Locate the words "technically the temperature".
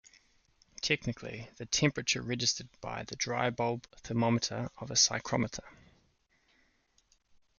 0.81-2.23